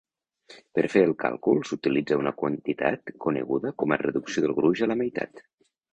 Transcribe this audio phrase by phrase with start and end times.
[0.79, 5.45] Per fer el calcul, s"utilitza una quantitat coneguda com "reducció del gruix a la meitat".